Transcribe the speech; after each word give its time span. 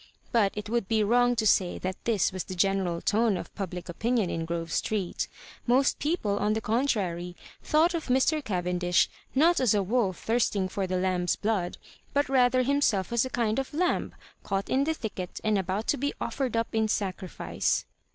But 0.31 0.51
it 0.55 0.67
would 0.67 0.87
be 0.87 1.03
wrong 1.03 1.35
to 1.35 1.45
say 1.45 1.77
that 1.77 2.05
this 2.05 2.31
was 2.33 2.45
the 2.45 2.55
general 2.55 3.01
tone 3.01 3.37
of 3.37 3.53
public 3.53 3.87
opin 3.87 4.17
ion 4.17 4.31
in 4.31 4.45
Grove 4.45 4.71
Street; 4.71 5.27
most 5.67 5.99
people, 5.99 6.39
on 6.39 6.53
the 6.53 6.59
con 6.59 6.87
trary, 6.87 7.35
thought 7.61 7.93
of 7.93 8.07
iij. 8.07 8.43
Cavendish 8.43 9.07
not 9.35 9.59
as 9.59 9.75
a 9.75 9.83
wolf 9.83 10.17
thirsting 10.17 10.67
for 10.69 10.87
the 10.87 10.97
lamb*s 10.97 11.35
blood, 11.35 11.77
but 12.15 12.27
rather 12.29 12.63
him 12.63 12.81
self 12.81 13.13
as 13.13 13.25
a 13.25 13.29
kind 13.29 13.59
of 13.59 13.75
lamb 13.75 14.15
caught 14.41 14.69
in 14.71 14.85
the 14.85 14.95
thicket, 14.95 15.39
and 15.43 15.59
about 15.59 15.85
to 15.89 15.97
be 15.97 16.15
offered 16.19 16.57
up 16.57 16.73
in 16.73 16.87
sacrifice. 16.87 17.85